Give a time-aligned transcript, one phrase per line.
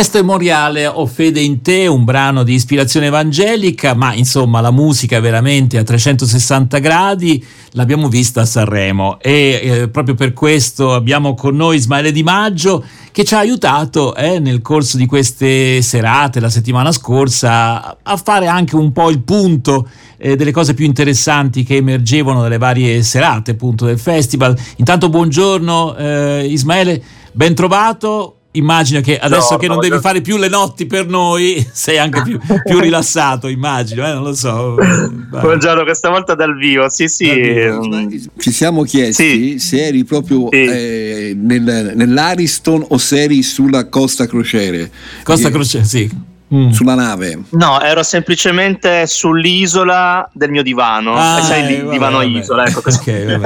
[0.00, 5.20] Este Moriale, Ho fede in te, un brano di ispirazione evangelica, ma insomma la musica
[5.20, 11.54] veramente a 360 gradi l'abbiamo vista a Sanremo e eh, proprio per questo abbiamo con
[11.54, 12.82] noi Ismaele Di Maggio
[13.12, 18.46] che ci ha aiutato eh, nel corso di queste serate, la settimana scorsa, a fare
[18.46, 19.86] anche un po' il punto
[20.16, 24.58] eh, delle cose più interessanti che emergevano dalle varie serate appunto del festival.
[24.76, 30.00] Intanto buongiorno eh, Ismaele, ben trovato immagino che adesso no, che non no, devi no.
[30.00, 34.12] fare più le notti per noi sei anche più, più rilassato immagino eh?
[34.12, 38.16] non lo so buongiorno questa volta dal vivo sì sì mm.
[38.38, 39.58] ci siamo chiesti sì.
[39.58, 40.56] se eri proprio sì.
[40.56, 44.90] eh, nel, nell'Ariston o se eri sulla Costa Crociere
[45.22, 46.70] Costa Crociere sì Mm.
[46.70, 47.44] sulla nave?
[47.50, 51.14] No, ero semplicemente sull'isola del mio divano.
[51.14, 52.28] Ah, sai, il divano vabbè.
[52.28, 52.66] isola.
[52.66, 53.38] Ecco okay,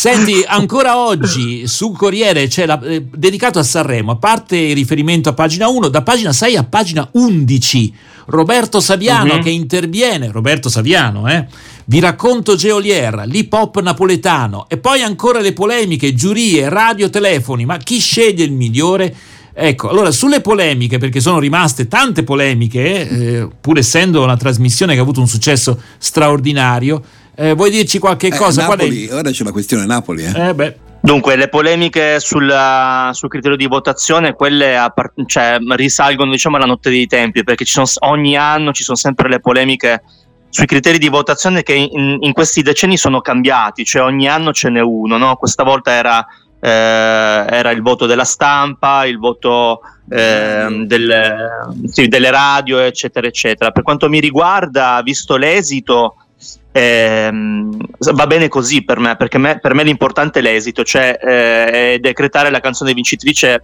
[0.00, 5.28] Senti, ancora oggi sul Corriere c'è la, eh, dedicato a Sanremo, a parte il riferimento
[5.28, 7.94] a pagina 1, da pagina 6 a pagina 11.
[8.28, 9.42] Roberto Saviano uh-huh.
[9.42, 11.46] che interviene, Roberto Saviano, eh?
[11.84, 17.76] Vi racconto Geolier, l'hip hop napoletano e poi ancora le polemiche, giurie, radio, telefoni, ma
[17.76, 19.14] chi sceglie il migliore?
[19.52, 25.00] Ecco, allora sulle polemiche, perché sono rimaste tante polemiche, eh, pur essendo una trasmissione che
[25.00, 27.02] ha avuto un successo straordinario,
[27.40, 28.62] eh, vuoi dirci qualche eh, cosa?
[28.62, 29.14] Napoli, è...
[29.14, 30.24] ora c'è la questione Napoli.
[30.24, 30.48] Eh?
[30.48, 34.92] eh Dunque, le polemiche sulla, sul criterio di votazione, quelle a,
[35.24, 39.40] cioè, risalgono diciamo, alla notte dei tempi, perché sono, ogni anno ci sono sempre le
[39.40, 40.02] polemiche
[40.50, 44.68] sui criteri di votazione che in, in, questi decenni sono cambiati, cioè ogni anno ce
[44.68, 45.36] n'è uno, no?
[45.36, 46.26] questa volta era
[46.60, 53.70] eh, era il voto della stampa, il voto eh, del, sì, delle radio, eccetera, eccetera.
[53.70, 56.16] Per quanto mi riguarda, visto l'esito,
[56.72, 57.76] ehm,
[58.12, 62.50] va bene così per me, perché me, per me l'importante è l'esito, cioè eh, decretare
[62.50, 63.62] la canzone vincitrice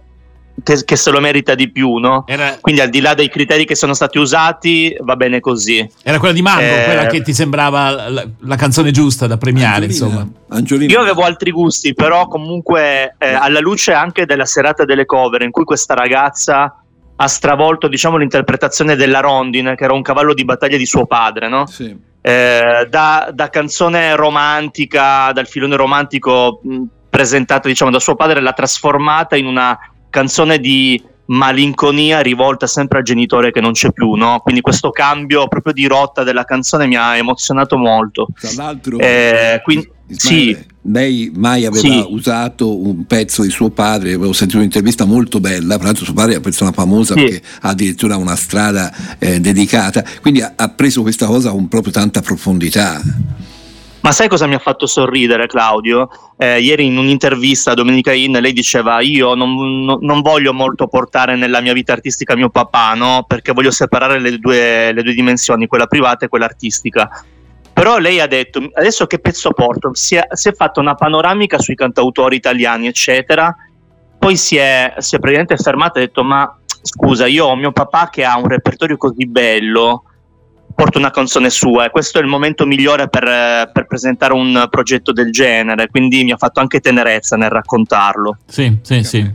[0.63, 2.23] che, che, se lo merita di più, no?
[2.27, 2.57] Era...
[2.59, 5.87] Quindi al di là dei criteri che sono stati usati, va bene così.
[6.01, 6.83] Era quella di Mango, eh...
[6.85, 10.19] quella che ti sembrava la, la canzone giusta da premiare, Angiolina.
[10.21, 10.27] insomma.
[10.49, 10.91] Angiolina.
[10.91, 15.51] Io avevo altri gusti, però comunque eh, alla luce anche della serata delle cover in
[15.51, 16.81] cui questa ragazza
[17.19, 21.49] ha stravolto diciamo, l'interpretazione della rondine, che era un cavallo di battaglia di suo padre,
[21.49, 21.65] no?
[21.65, 21.95] Sì.
[22.27, 28.51] Eh, da, da, canzone romantica, dal filone romantico mh, presentata diciamo, da suo padre, l'ha
[28.51, 29.77] trasformata in una
[30.09, 34.41] canzone di malinconia rivolta sempre al genitore che non c'è più, no?
[34.41, 38.27] Quindi questo cambio proprio di rotta della canzone mi ha emozionato molto.
[38.37, 40.65] Tra l'altro, eh, quindi, Ismaele, sì.
[40.91, 42.05] lei mai aveva sì.
[42.09, 46.31] usato un pezzo di suo padre, avevo sentito un'intervista molto bella, tra l'altro suo padre
[46.31, 47.23] è una persona famosa sì.
[47.23, 51.91] perché ha addirittura una strada eh, dedicata, quindi ha, ha preso questa cosa con proprio
[51.91, 53.01] tanta profondità.
[54.07, 56.07] Ma sai cosa mi ha fatto sorridere, Claudio?
[56.37, 60.87] Eh, ieri in un'intervista a Domenica In lei diceva: Io non, non, non, voglio molto
[60.87, 63.25] portare nella mia vita artistica mio papà, no?
[63.27, 67.09] Perché voglio separare le due, le due dimensioni, quella privata e quella artistica.
[67.77, 69.91] Però lei ha detto: Adesso che pezzo porto?
[69.93, 73.55] Si è, si è fatta una panoramica sui cantautori italiani, eccetera.
[74.17, 77.71] Poi si è, si è praticamente fermata e ha detto: Ma scusa, io ho mio
[77.71, 80.05] papà che ha un repertorio così bello
[80.73, 83.23] porto una canzone sua e questo è il momento migliore per,
[83.73, 88.37] per, presentare un progetto del genere, quindi mi ha fatto anche tenerezza nel raccontarlo.
[88.45, 89.27] Sì, sì, sì.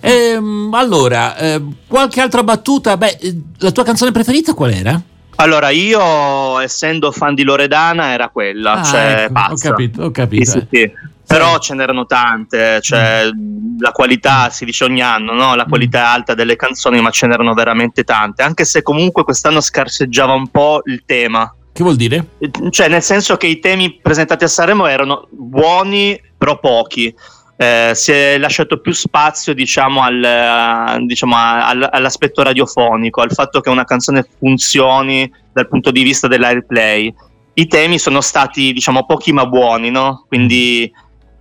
[0.00, 2.98] Ehm, allora, eh, qualche altra battuta?
[2.98, 3.18] Beh,
[3.58, 5.02] la tua canzone preferita qual era?
[5.36, 10.44] Allora, io essendo fan di Loredana era quella, ah, cioè ecco, Ho capito, ho capito.
[10.44, 10.92] Sì, sì, sì.
[11.26, 13.80] Però ce n'erano tante, cioè mm.
[13.80, 15.54] la qualità si dice ogni anno, no?
[15.54, 19.60] la qualità è alta delle canzoni, ma ce n'erano veramente tante, anche se comunque quest'anno
[19.62, 21.52] scarseggiava un po' il tema.
[21.72, 22.26] Che vuol dire?
[22.68, 27.14] Cioè, nel senso che i temi presentati a Sanremo erano buoni, però pochi.
[27.62, 33.70] Eh, si è lasciato più spazio diciamo, al, diciamo, al, all'aspetto radiofonico, al fatto che
[33.70, 37.14] una canzone funzioni dal punto di vista dell'airplay.
[37.54, 40.24] I temi sono stati diciamo, pochi ma buoni, no?
[40.26, 40.90] quindi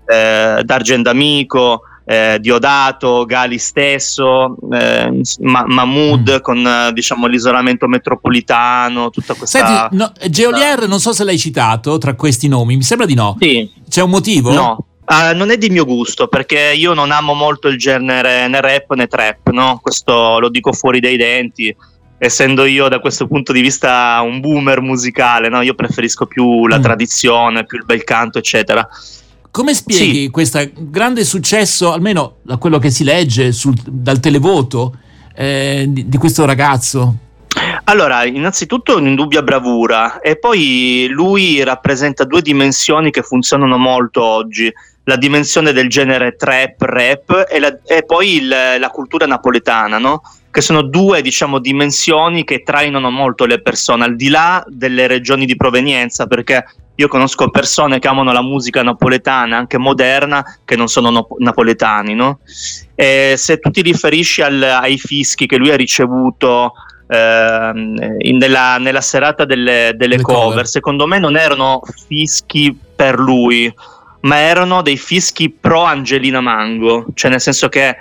[0.06, 6.42] eh, D'Argent Amico, eh, Diodato, Gali stesso, eh, Ma- Mahmood mm.
[6.42, 9.66] con eh, diciamo, l'isolamento metropolitano, tutta questa...
[9.66, 13.38] Senti, no, Geolier non so se l'hai citato tra questi nomi, mi sembra di no.
[13.40, 13.68] Sì.
[13.90, 14.54] C'è un motivo?
[14.54, 14.86] No.
[15.12, 18.94] Uh, non è di mio gusto perché io non amo molto il genere né rap
[18.94, 19.78] né trap, no?
[19.82, 21.76] questo lo dico fuori dai denti,
[22.18, 25.60] essendo io da questo punto di vista un boomer musicale, no?
[25.64, 26.82] io preferisco più la mm.
[26.82, 28.88] tradizione, più il bel canto, eccetera.
[29.52, 30.30] Come spieghi sì.
[30.30, 34.96] questo grande successo, almeno da quello che si legge sul, dal televoto,
[35.36, 37.16] eh, di, di questo ragazzo?
[37.86, 44.72] Allora, innanzitutto un'indubbia bravura e poi lui rappresenta due dimensioni che funzionano molto oggi,
[45.06, 50.22] la dimensione del genere trap, rap e, la, e poi il, la cultura napoletana, no?
[50.52, 55.46] che sono due diciamo, dimensioni che trainano molto le persone, al di là delle regioni
[55.46, 56.66] di provenienza, perché
[56.96, 62.14] io conosco persone che amano la musica napoletana, anche moderna, che non sono no- napoletani.
[62.14, 62.40] No?
[62.96, 66.74] Se tu ti riferisci al, ai fischi che lui ha ricevuto
[67.08, 73.74] eh, nella, nella, serata delle, delle cover, cover, secondo me non erano fischi per lui,
[74.22, 77.96] ma erano dei fischi pro Angelina Mango, cioè nel senso che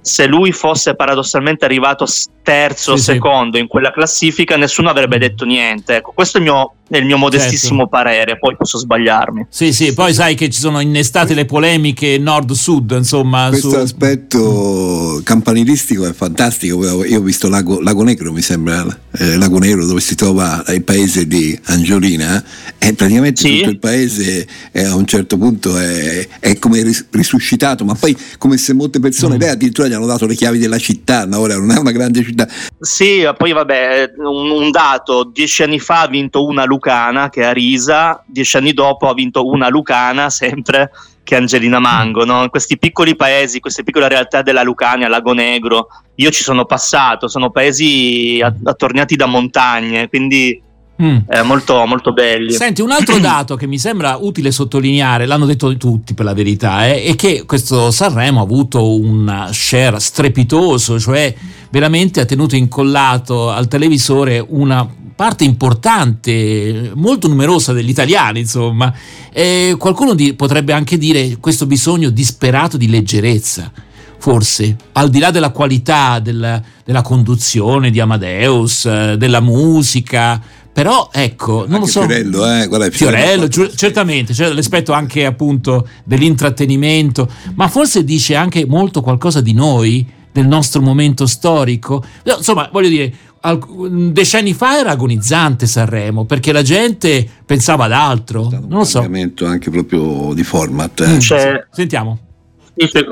[0.00, 2.06] se lui fosse paradossalmente arrivato
[2.42, 3.62] terzo o sì, secondo sì.
[3.62, 5.96] in quella classifica, nessuno avrebbe detto niente.
[5.96, 7.88] Ecco, questo è il mio, il mio modestissimo certo.
[7.88, 9.46] parere, poi posso sbagliarmi.
[9.48, 13.48] Sì, sì, poi sai che ci sono innestate le polemiche nord-sud, insomma.
[13.48, 13.76] Questo su...
[13.76, 17.04] aspetto campanilistico è fantastico.
[17.04, 18.86] Io ho visto Lago, Lago Negro, mi sembra,
[19.18, 22.42] eh, Lago Negro, dove si trova il paese di Angiolina,
[22.78, 23.58] e praticamente sì.
[23.58, 28.56] tutto il paese eh, a un certo punto è, è, come risuscitato, ma poi come
[28.58, 29.38] se molte persone, mm.
[29.38, 31.40] lei addirittura gli hanno dato le chiavi della città, no?
[31.40, 32.46] ora non è una grande città.
[32.78, 37.46] Sì, poi vabbè, un, un, dato, dieci anni fa ha vinto una Lucana che è
[37.46, 40.90] Arisa, dieci anni dopo ha vinto una Lucana sempre
[41.22, 42.44] che è Angelina Mango, no?
[42.44, 47.26] in questi piccoli paesi, queste piccole realtà della Lucania, Lago Negro, io ci sono passato,
[47.26, 50.62] sono paesi attorniati da montagne, quindi
[51.02, 51.18] Mm.
[51.28, 52.52] Eh, molto, molto belli.
[52.52, 56.86] Senti, un altro dato che mi sembra utile sottolineare, l'hanno detto tutti per la verità,
[56.86, 61.34] eh, è che questo Sanremo ha avuto un share strepitoso, cioè
[61.68, 68.92] veramente ha tenuto incollato al televisore una parte importante, molto numerosa degli italiani, insomma.
[69.32, 73.72] E qualcuno di, potrebbe anche dire questo bisogno disperato di leggerezza
[74.18, 80.42] forse, al di là della qualità della, della conduzione di Amadeus, eh, della musica,
[80.72, 82.00] però ecco, non lo so.
[82.00, 82.66] Fiorello, eh?
[82.66, 89.40] Guarda, Fiorello, Fiorello certamente, c'è l'aspetto anche appunto dell'intrattenimento, ma forse dice anche molto qualcosa
[89.40, 92.04] di noi, del nostro momento storico.
[92.24, 93.14] Insomma, voglio dire,
[93.54, 98.48] decenni fa era agonizzante Sanremo perché la gente pensava ad altro.
[98.50, 98.98] Non lo so.
[98.98, 101.00] Un cambiamento anche proprio di format.
[101.00, 101.20] Eh.
[101.20, 102.20] Cioè, Sentiamo.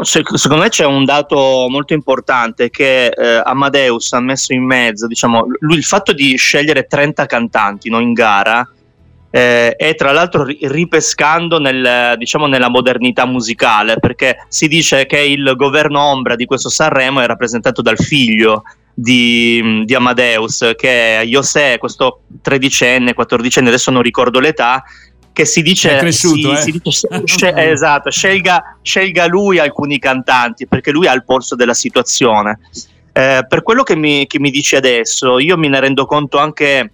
[0.02, 5.46] Secondo me c'è un dato molto importante che eh, Amadeus ha messo in mezzo, diciamo,
[5.60, 8.68] lui, il fatto di scegliere 30 cantanti no, in gara
[9.34, 15.54] eh, e tra l'altro ripescando nel, diciamo, nella modernità musicale, perché si dice che il
[15.56, 18.62] governo ombra di questo Sanremo è rappresentato dal figlio
[18.94, 24.84] di, di Amadeus, che è José, questo tredicenne, quattordicenne, adesso non ricordo l'età,
[25.32, 26.60] che si dice, cresciuto, si, eh?
[26.60, 31.74] si dice scel- esatto, scelga, scelga, lui alcuni cantanti perché lui ha il polso della
[31.74, 32.60] situazione.
[33.12, 36.92] Eh, per quello che mi, che mi dici adesso, io me ne rendo conto anche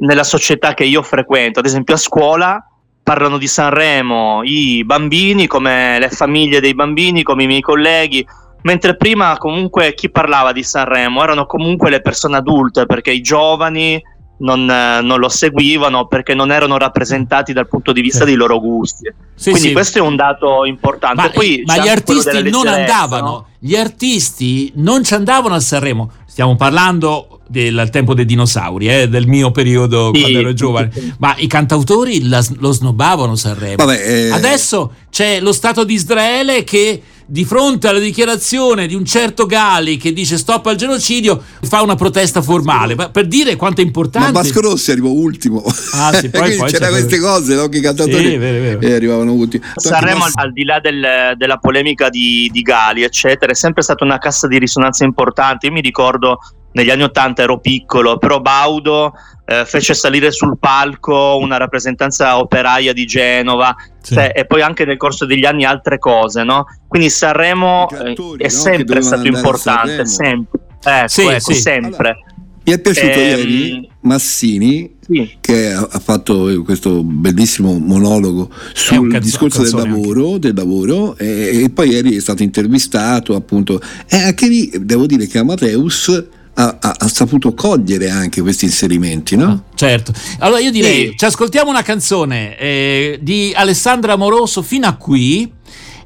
[0.00, 2.64] nella società che io frequento, ad esempio a scuola
[3.02, 8.24] parlano di Sanremo i bambini come le famiglie dei bambini, come i miei colleghi,
[8.62, 14.00] mentre prima comunque chi parlava di Sanremo erano comunque le persone adulte perché i giovani
[14.40, 18.26] non, non, lo seguivano perché non erano rappresentati dal punto di vista sì.
[18.26, 19.12] dei loro gusti.
[19.34, 19.74] Sì, Quindi sì.
[19.74, 21.22] questo è un dato importante.
[21.22, 23.46] Ma, Poi ma gli artisti non andavano, no?
[23.58, 26.10] gli artisti non ci andavano a Sanremo.
[26.26, 31.48] Stiamo parlando del tempo dei dinosauri, eh, del mio periodo quando ero giovane, ma i
[31.48, 33.84] cantautori la, lo snobbavano Sanremo.
[33.84, 34.30] Vabbè, eh...
[34.30, 39.96] Adesso c'è lo Stato di Israele che di fronte alla dichiarazione di un certo Gali
[39.96, 44.32] che dice stop al genocidio, fa una protesta formale, ma per dire quanto è importante.
[44.32, 45.62] Ma Vasco Rossi arrivò ultimo.
[45.94, 47.68] Ah, sì, poi, poi c'erano queste cose, no?
[47.68, 48.80] che i cantatori sì, vero, vero.
[48.80, 49.64] Eh, arrivavano ultimi.
[49.76, 54.18] Sanremo, al di là del, della polemica di, di Gali, eccetera, è sempre stata una
[54.18, 55.66] cassa di risonanza importante.
[55.66, 56.38] Io mi ricordo
[56.72, 59.12] negli anni 80 ero piccolo, però Baudo
[59.44, 64.14] eh, fece salire sul palco una rappresentanza operaia di Genova sì.
[64.14, 66.66] cioè, e poi anche nel corso degli anni altre cose, no?
[66.86, 70.60] Quindi Sanremo eh, è sempre stato importante, sempre.
[70.82, 71.54] Ecco, sì, ecco, sì.
[71.54, 72.08] sempre.
[72.08, 72.18] Allora,
[72.62, 75.36] mi è piaciuto ehm, ieri Massini sì.
[75.40, 81.70] che ha, fatto questo bellissimo monologo sul canzo- discorso del lavoro, del lavoro e, e,
[81.70, 86.26] poi ieri è stato intervistato appunto e anche lì devo dire che Amadeus
[86.60, 89.64] ha, ha, ha, saputo cogliere anche questi inserimenti, no?
[89.74, 90.12] Certo.
[90.40, 91.14] Allora io direi, sì.
[91.16, 95.58] ci ascoltiamo una canzone eh, di Alessandra Amoroso fino a qui.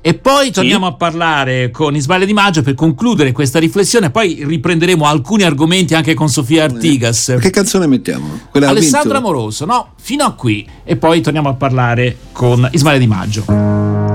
[0.06, 0.92] E poi torniamo sì.
[0.92, 4.10] a parlare con Ismaele Di Maggio per concludere questa riflessione.
[4.10, 7.38] Poi riprenderemo alcuni argomenti anche con Sofia Artigas.
[7.40, 8.40] Che canzone mettiamo?
[8.50, 9.94] Quella Alessandra Amoroso, no?
[9.98, 10.68] Fino a qui.
[10.84, 14.13] E poi torniamo a parlare con Ismaele Di Maggio.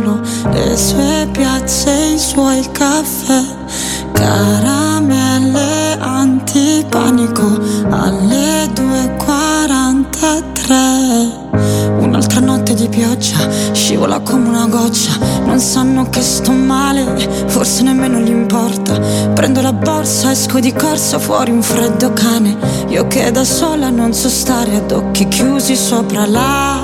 [0.00, 3.42] Le sue piazze, i suoi caffè
[4.12, 7.58] caramelle antipanico
[7.90, 11.44] alle 2.43.
[11.98, 15.12] Un'altra notte di pioggia scivola come una goccia.
[15.44, 17.04] Non sanno che sto male,
[17.46, 18.98] forse nemmeno gli importa.
[19.34, 22.56] Prendo la borsa, esco di corsa fuori un freddo cane.
[22.88, 26.80] Io che da sola non so stare ad occhi chiusi sopra la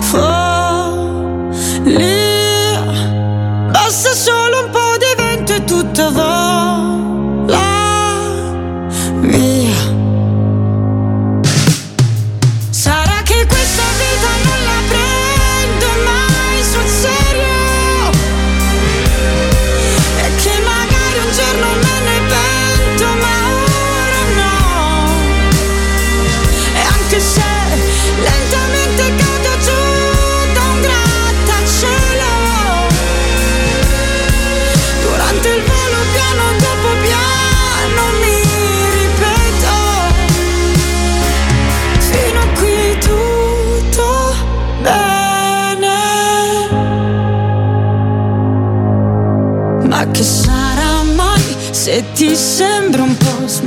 [0.00, 2.29] follia.
[6.00, 6.29] Vento e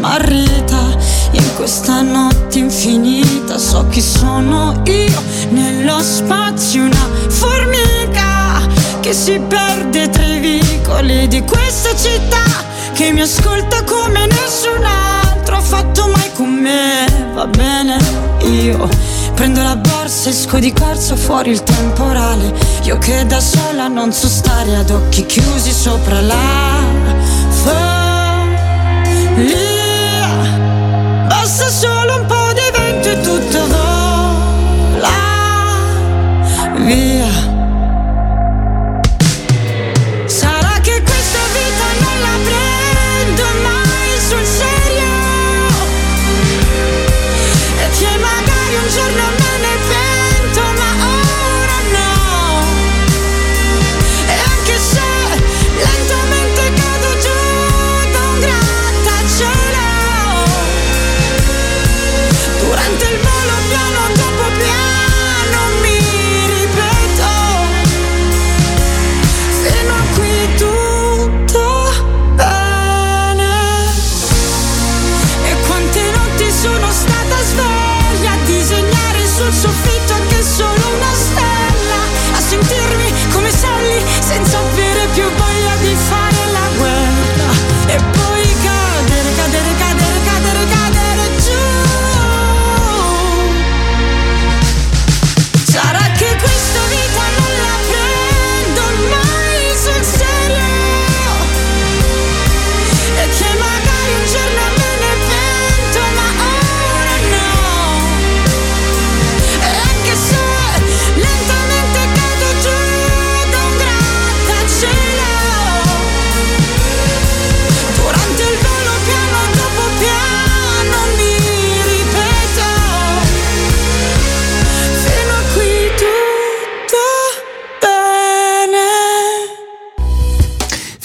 [0.03, 0.98] smarrita
[1.31, 5.22] in questa notte infinita so chi sono io.
[5.50, 8.60] Nello spazio una formica
[9.00, 12.43] che si perde tra i vicoli di questa città
[12.93, 17.05] che mi ascolta come nessun altro ha fatto mai con me.
[17.33, 17.98] Va bene
[18.41, 18.89] io
[19.36, 22.53] prendo la borsa esco di corsa fuori il temporale.
[22.83, 26.81] Io che da sola non so stare ad occhi chiusi sopra la
[27.63, 28.03] follia
[31.43, 35.09] basta solo un po' di vento e tutto vola
[36.85, 37.52] via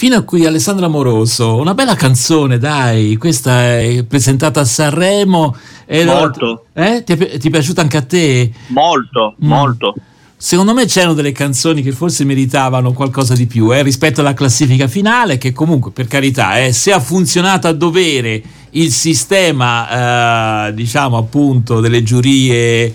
[0.09, 5.55] Fino a qui Alessandra Moroso, una bella canzone, dai, questa è presentata a Sanremo.
[6.03, 6.65] Molto.
[6.73, 7.03] Eh?
[7.03, 8.51] Ti, è, ti è piaciuta anche a te?
[8.69, 9.47] Molto, Mm.
[9.47, 9.93] molto.
[10.35, 14.87] Secondo me c'erano delle canzoni che forse meritavano qualcosa di più eh, rispetto alla classifica
[14.87, 21.17] finale, che comunque, per carità, eh, se ha funzionato a dovere il sistema, eh, diciamo
[21.17, 22.91] appunto, delle giurie,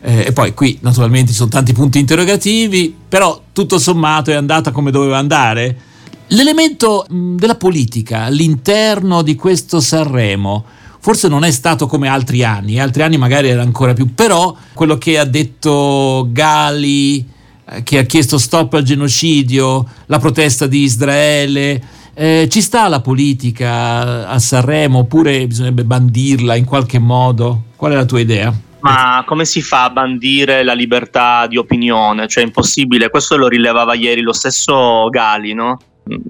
[0.00, 4.70] eh, e poi qui naturalmente ci sono tanti punti interrogativi, però tutto sommato è andata
[4.70, 5.90] come doveva andare.
[6.32, 10.64] L'elemento della politica all'interno di questo Sanremo
[10.98, 14.96] forse non è stato come altri anni, altri anni magari era ancora più, però quello
[14.96, 17.28] che ha detto Gali,
[17.68, 21.82] eh, che ha chiesto stop al genocidio, la protesta di Israele,
[22.14, 27.64] eh, ci sta la politica a Sanremo oppure bisognerebbe bandirla in qualche modo?
[27.76, 28.54] Qual è la tua idea?
[28.80, 32.26] Ma come si fa a bandire la libertà di opinione?
[32.26, 33.10] Cioè, è impossibile.
[33.10, 35.78] Questo lo rilevava ieri lo stesso Gali, no?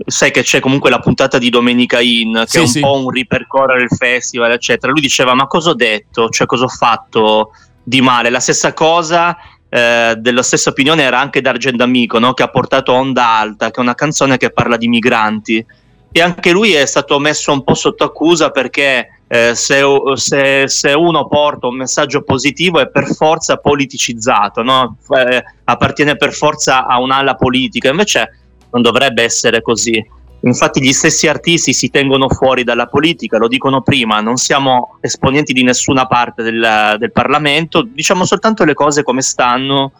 [0.07, 2.81] Sai che c'è comunque la puntata di Domenica In, che Sì, è un sì.
[2.81, 4.93] po' un ripercorrere il festival, eccetera.
[4.93, 6.29] Lui diceva: Ma cosa ho detto?
[6.29, 7.53] Cioè, cosa ho fatto
[7.83, 8.31] di male?
[8.31, 9.37] La stessa cosa.
[9.75, 12.35] eh, della stessa opinione era anche D'Argent Amico, no?
[12.35, 15.65] che ha portato Onda Alta, che è una canzone che parla di migranti.
[16.13, 19.83] E anche lui è stato messo un po' sotto accusa perché eh, se,
[20.17, 24.99] se- se uno porta un messaggio positivo è per forza politicizzato, no?
[25.17, 28.42] Eh, appartiene per forza a un'ala politica, invece
[28.73, 30.05] non dovrebbe essere così.
[30.45, 35.53] Infatti gli stessi artisti si tengono fuori dalla politica, lo dicono prima, non siamo esponenti
[35.53, 39.93] di nessuna parte del, del Parlamento, diciamo soltanto le cose come stanno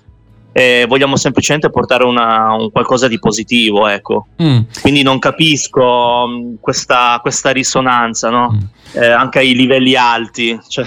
[0.53, 4.27] e vogliamo semplicemente portare una, un qualcosa di positivo, ecco.
[4.43, 4.61] Mm.
[4.81, 8.53] Quindi non capisco mm, questa, questa risonanza, no?
[8.53, 9.01] mm.
[9.01, 10.59] eh, anche ai livelli alti.
[10.69, 10.87] Cioè,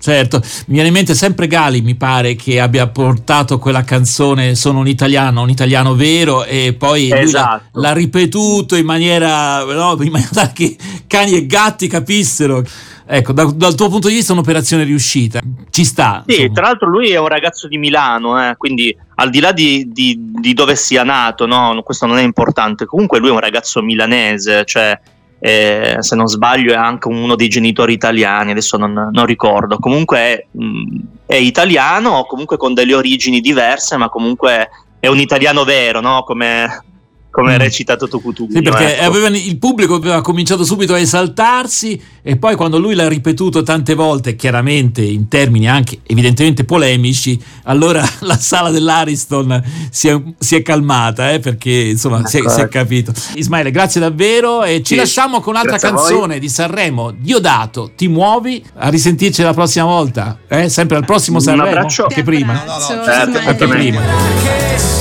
[0.00, 4.78] Certo, mi viene in mente sempre Gali, mi pare che abbia portato quella canzone Sono
[4.78, 7.62] un italiano, un italiano vero e poi esatto.
[7.72, 10.76] l'ha, l'ha, ripetuto in maniera, no, in maniera che
[11.06, 12.64] cani e gatti capissero.
[13.10, 15.40] Ecco, da, dal tuo punto di vista è un'operazione riuscita,
[15.70, 16.22] ci sta.
[16.26, 16.52] Sì, insomma.
[16.52, 20.30] tra l'altro lui è un ragazzo di Milano, eh, quindi al di là di, di,
[20.38, 24.64] di dove sia nato, no, questo non è importante, comunque lui è un ragazzo milanese,
[24.66, 25.00] cioè
[25.40, 30.18] eh, se non sbaglio è anche uno dei genitori italiani, adesso non, non ricordo, comunque
[30.18, 34.68] è, mh, è, italiano, comunque con delle origini diverse, ma comunque
[34.98, 36.24] è un italiano vero, no?
[36.24, 36.84] come,
[37.30, 37.58] come mm.
[37.58, 38.50] recitato Tucutugno.
[38.52, 39.10] Sì, perché ecco.
[39.10, 43.94] avevano, il pubblico aveva cominciato subito a esaltarsi e poi quando lui l'ha ripetuto tante
[43.94, 50.62] volte, chiaramente in termini anche evidentemente polemici, allora la sala dell'Ariston si è, si è
[50.62, 53.12] calmata eh, perché insomma si è, si è, capito.
[53.34, 58.64] Ismaele, grazie davvero e ci sì, lasciamo con un'altra canzone di Sanremo, Diodato, ti muovi,
[58.76, 60.68] a risentirci la prossima volta, eh?
[60.68, 62.06] sempre al prossimo Sanremo, Un abbraccio.
[62.06, 62.64] che prima.
[62.64, 64.97] No, no, no, certo, prima.